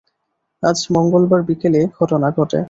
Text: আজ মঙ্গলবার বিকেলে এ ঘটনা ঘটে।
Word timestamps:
আজ 0.63 0.79
মঙ্গলবার 0.95 1.41
বিকেলে 1.49 1.79
এ 1.81 1.87
ঘটনা 1.97 2.27
ঘটে। 2.37 2.59